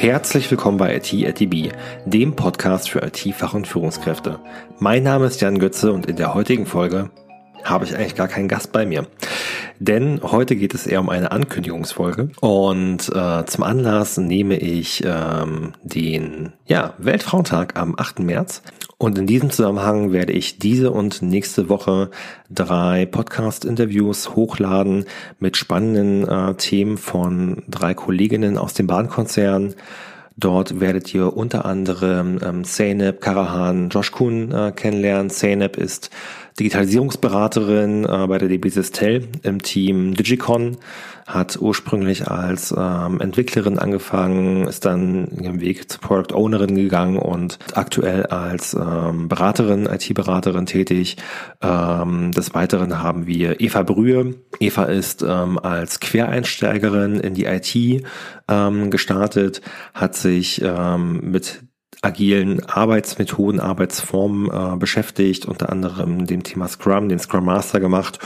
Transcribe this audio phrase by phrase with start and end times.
[0.00, 1.72] Herzlich willkommen bei IT at DB,
[2.04, 4.38] dem Podcast für IT-Fach- und Führungskräfte.
[4.78, 7.10] Mein Name ist Jan Götze und in der heutigen Folge
[7.64, 9.08] habe ich eigentlich gar keinen Gast bei mir.
[9.80, 15.72] Denn heute geht es eher um eine Ankündigungsfolge und äh, zum Anlass nehme ich ähm,
[15.82, 18.20] den ja, Weltfrauentag am 8.
[18.20, 18.62] März
[18.98, 22.10] und in diesem Zusammenhang werde ich diese und nächste Woche
[22.50, 25.04] drei Podcast-Interviews hochladen
[25.38, 29.76] mit spannenden äh, Themen von drei Kolleginnen aus dem Bahnkonzern.
[30.36, 35.30] Dort werdet ihr unter anderem ähm, Zeynep Karahan Josh Kuhn äh, kennenlernen.
[35.30, 36.10] Zeynep ist
[36.58, 40.76] Digitalisierungsberaterin äh, bei der DB Sistel im Team Digicon,
[41.28, 47.58] hat ursprünglich als ähm, Entwicklerin angefangen, ist dann ihren Weg zur Product Ownerin gegangen und
[47.74, 51.18] aktuell als ähm, Beraterin, IT-Beraterin tätig.
[51.60, 54.36] Ähm, des Weiteren haben wir Eva Brühe.
[54.58, 58.06] Eva ist ähm, als Quereinsteigerin in die IT
[58.48, 59.60] ähm, gestartet,
[59.92, 61.62] hat sich ähm, mit
[62.02, 68.18] agilen Arbeitsmethoden, Arbeitsformen äh, beschäftigt, unter anderem dem Thema Scrum, den Scrum Master gemacht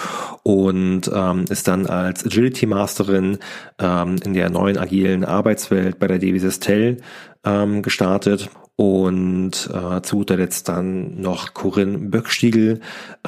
[0.42, 3.38] und ähm, ist dann als Agility Masterin
[3.78, 6.98] ähm, in der neuen agilen Arbeitswelt bei der DB Sistel
[7.44, 12.80] ähm, gestartet und äh, zu guter Letzt dann noch Corinne Böckstiegel.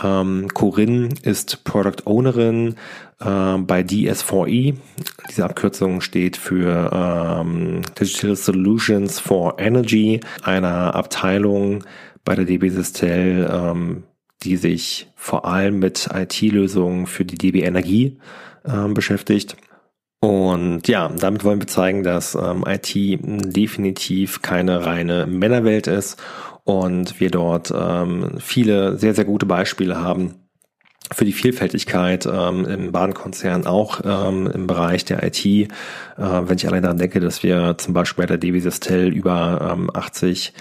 [0.03, 2.77] Ähm, Corinne ist Product Ownerin
[3.20, 4.77] äh, bei DS4E.
[5.31, 11.84] Diese Abkürzung steht für ähm, Digital Solutions for Energy, einer Abteilung
[12.25, 14.05] bei der DB Sistel, ähm,
[14.42, 18.19] die sich vor allem mit IT-Lösungen für die DB Energie
[18.64, 19.56] äh, beschäftigt.
[20.25, 26.19] Und ja, damit wollen wir zeigen, dass ähm, IT definitiv keine reine Männerwelt ist
[26.64, 30.36] und wir dort ähm, viele sehr, sehr gute Beispiele haben
[31.12, 35.45] für die Vielfältigkeit ähm, im Bahnkonzern, auch ähm, im Bereich der IT.
[35.45, 35.67] Äh,
[36.17, 39.91] wenn ich allein daran denke, dass wir zum Beispiel bei der DB Sistel über ähm,
[39.92, 40.55] 80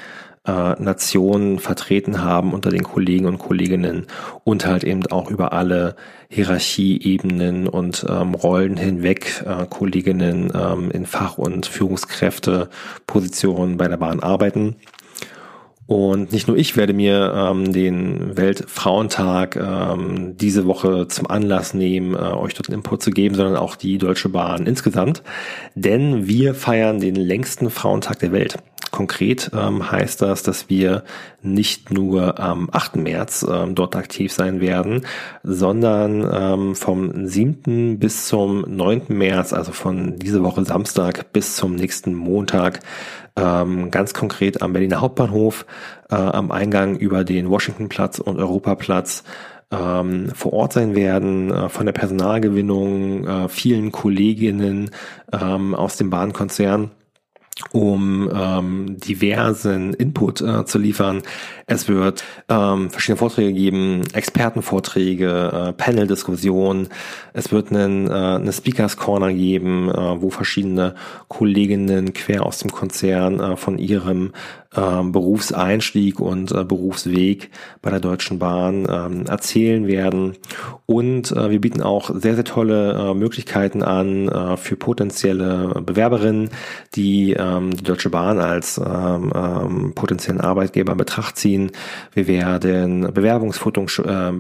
[0.46, 4.08] äh, Nationen vertreten haben unter den Kollegen und Kolleginnen
[4.44, 5.96] und halt eben auch über alle
[6.30, 14.22] Hierarchieebenen und ähm, Rollen hinweg äh, Kolleginnen ähm, in Fach- und Führungskräftepositionen bei der Bahn
[14.22, 14.76] arbeiten.
[15.86, 22.16] Und nicht nur ich werde mir ähm, den Weltfrauentag ähm, diese Woche zum Anlass nehmen,
[22.16, 25.24] äh, euch dort einen Input zu geben, sondern auch die Deutsche Bahn insgesamt.
[25.76, 28.58] Denn wir feiern den längsten Frauentag der Welt.
[28.94, 31.04] Konkret ähm, heißt das, dass wir
[31.42, 32.98] nicht nur am 8.
[32.98, 35.02] März ähm, dort aktiv sein werden,
[35.42, 37.98] sondern ähm, vom 7.
[37.98, 39.06] bis zum 9.
[39.08, 42.82] März, also von dieser Woche Samstag bis zum nächsten Montag,
[43.36, 45.66] ähm, ganz konkret am Berliner Hauptbahnhof,
[46.12, 49.24] äh, am Eingang über den Washingtonplatz und Europaplatz
[49.72, 54.92] ähm, vor Ort sein werden, äh, von der Personalgewinnung, äh, vielen Kolleginnen
[55.32, 56.92] ähm, aus dem Bahnkonzern
[57.72, 61.22] um ähm, diversen Input äh, zu liefern.
[61.68, 66.90] Es wird ähm, verschiedene Vorträge geben, Expertenvorträge, äh, Panel-Diskussionen.
[67.34, 70.96] Es wird einen, äh, eine Speakers Corner geben, äh, wo verschiedene
[71.28, 74.34] Kolleginnen quer aus dem Konzern äh, von ihrem
[74.76, 77.50] äh, Berufseinstieg und äh, Berufsweg
[77.82, 80.34] bei der Deutschen Bahn ähm, erzählen werden.
[80.86, 84.04] Und äh, wir bieten auch sehr, sehr tolle äh, Möglichkeiten an
[84.58, 86.50] für potenzielle Bewerberinnen,
[86.96, 91.72] die ähm, die Deutsche Bahn als ähm, ähm, potenziellen Arbeitgeber in Betracht ziehen.
[92.14, 93.86] Wir werden Bewerbungsfoto,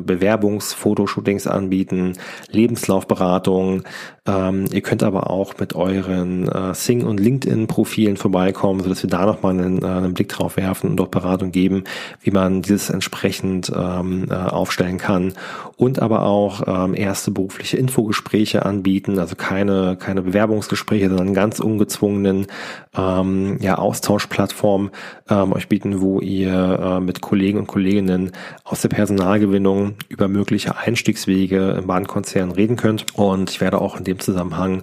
[0.05, 2.13] Bewerbungsfotoshootings anbieten,
[2.49, 3.83] Lebenslaufberatung.
[4.25, 9.53] Ähm, ihr könnt aber auch mit euren Sing- und LinkedIn-Profilen vorbeikommen, sodass wir da nochmal
[9.53, 11.83] einen, einen Blick drauf werfen und dort Beratung geben,
[12.21, 15.33] wie man dieses entsprechend ähm, äh, aufstellen kann.
[15.77, 22.47] Und aber auch ähm, erste berufliche Infogespräche anbieten, also keine, keine Bewerbungsgespräche, sondern ganz ungezwungenen
[22.95, 24.91] ähm, ja, Austauschplattform
[25.29, 28.31] ähm, euch bieten, wo ihr äh, mit Kollegen und Kolleginnen
[28.63, 33.15] aus der Personalgewinnung über mögliche Einstiegswege im Bahnkonzern reden könnt.
[33.15, 34.81] Und ich werde auch in dem Zusammenhang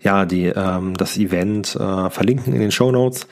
[0.00, 3.26] ja die ähm, das Event äh, verlinken in den Show Notes.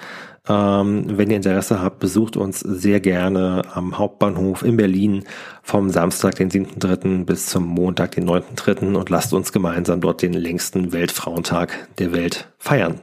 [0.47, 5.25] Ähm, wenn ihr Interesse habt, besucht uns sehr gerne am Hauptbahnhof in Berlin
[5.63, 7.25] vom Samstag, den 7.3.
[7.25, 8.95] bis zum Montag, den 9.3.
[8.95, 13.01] und lasst uns gemeinsam dort den längsten Weltfrauentag der Welt feiern.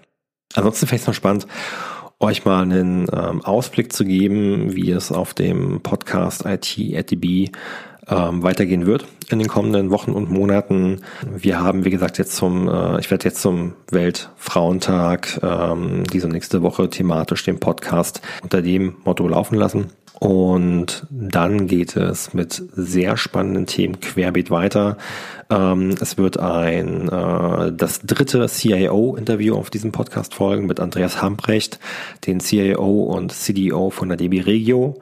[0.54, 1.48] Ansonsten fände ich es noch spannend,
[2.19, 7.50] euch mal einen ähm, Ausblick zu geben, wie es auf dem Podcast IT at DB
[8.07, 11.01] ähm, weitergehen wird in den kommenden Wochen und Monaten.
[11.25, 16.62] Wir haben, wie gesagt, jetzt zum, äh, ich werde jetzt zum Weltfrauentag ähm, diese nächste
[16.62, 19.92] Woche thematisch den Podcast unter dem Motto laufen lassen.
[20.19, 24.98] Und dann geht es mit sehr spannenden Themen querbeet weiter.
[25.50, 31.80] Ähm, es wird ein äh, das dritte CIO-Interview auf diesem Podcast folgen mit Andreas Hambrecht,
[32.27, 35.00] den CIO und CDO von der DB Regio.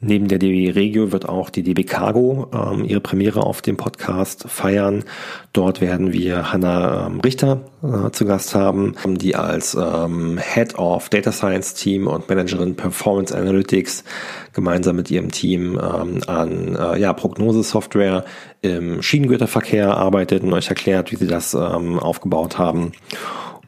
[0.00, 4.44] Neben der DB Regio wird auch die DB Cargo ähm, ihre Premiere auf dem Podcast
[4.48, 5.04] feiern.
[5.52, 11.08] Dort werden wir Hanna ähm, Richter äh, zu Gast haben, die als ähm, Head of
[11.08, 14.04] Data Science Team und Managerin Performance Analytics
[14.52, 18.24] gemeinsam mit ihrem Team ähm, an äh, ja, Prognosesoftware
[18.60, 22.92] im Schienengüterverkehr arbeitet und euch erklärt, wie sie das ähm, aufgebaut haben.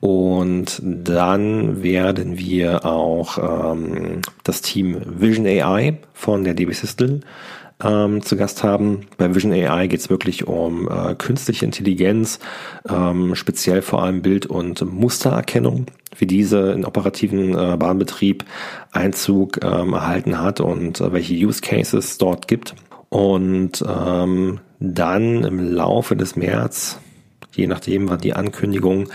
[0.00, 7.20] Und dann werden wir auch ähm, das Team Vision AI von der DB Systel
[7.82, 9.02] ähm, zu Gast haben.
[9.16, 12.38] Bei Vision AI geht es wirklich um äh, künstliche Intelligenz,
[12.88, 15.86] ähm, speziell vor allem Bild- und Mustererkennung,
[16.16, 18.44] wie diese in operativen äh, Bahnbetrieb
[18.92, 22.74] Einzug ähm, erhalten hat und äh, welche Use Cases dort gibt.
[23.08, 26.98] Und ähm, dann im Laufe des März,
[27.54, 29.08] je nachdem, wann die Ankündigung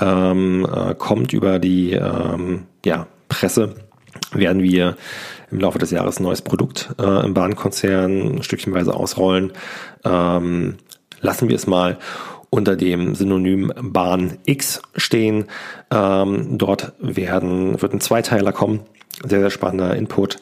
[0.00, 3.74] ähm, äh, kommt über die ähm, ja, Presse,
[4.32, 4.96] werden wir
[5.50, 9.52] im Laufe des Jahres ein neues Produkt äh, im Bahnkonzern stückchenweise ausrollen.
[10.04, 10.76] Ähm,
[11.20, 11.98] lassen wir es mal
[12.50, 15.46] unter dem Synonym Bahn X stehen.
[15.90, 18.80] Ähm, dort werden, wird ein Zweiteiler kommen.
[19.24, 20.38] Sehr, sehr spannender Input,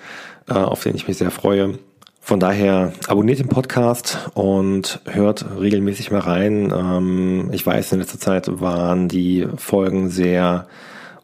[0.49, 1.79] äh, auf den ich mich sehr freue.
[2.26, 6.75] Von daher abonniert den Podcast und hört regelmäßig mal rein.
[6.76, 10.67] Ähm, ich weiß, in letzter Zeit waren die Folgen sehr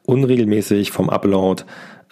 [0.04, 1.64] unregelmäßig vom Upload.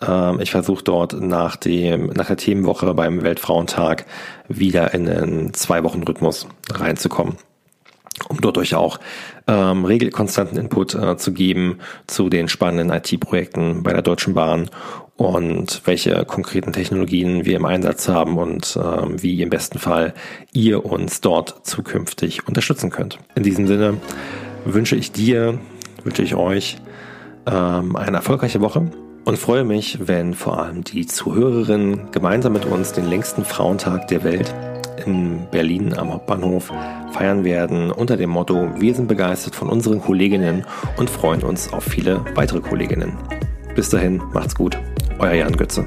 [0.03, 4.07] Ähm, ich versuche dort nach dem, nach der Themenwoche beim Weltfrauentag
[4.49, 7.37] wieder in einen Zwei-Wochen-Rhythmus reinzukommen
[8.29, 9.01] um dort euch auch
[9.47, 14.69] ähm, regelkonstanten Input äh, zu geben zu den spannenden IT-Projekten bei der Deutschen Bahn
[15.21, 20.15] und welche konkreten Technologien wir im Einsatz haben und ähm, wie im besten Fall
[20.55, 23.19] ihr uns dort zukünftig unterstützen könnt.
[23.35, 23.99] In diesem Sinne
[24.65, 25.59] wünsche ich dir,
[26.05, 26.79] wünsche ich euch
[27.47, 28.91] ähm, eine erfolgreiche Woche
[29.27, 34.25] und freue mich, wenn vor allem die Zuhörerinnen gemeinsam mit uns den längsten Frauentag der
[34.25, 34.55] Welt
[35.05, 36.73] in Berlin am Hauptbahnhof
[37.13, 40.65] feiern werden unter dem Motto Wir sind begeistert von unseren Kolleginnen
[40.97, 43.19] und freuen uns auf viele weitere Kolleginnen.
[43.75, 44.79] Bis dahin, macht's gut.
[45.21, 45.85] Euer Jan Götze.